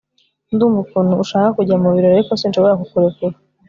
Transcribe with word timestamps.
Ndumva 0.53 0.77
ukuntu 0.85 1.13
ushaka 1.23 1.55
kujya 1.57 1.75
mubirori 1.81 2.13
ariko 2.15 2.31
sinshobora 2.39 2.79
kukurekura 2.81 3.35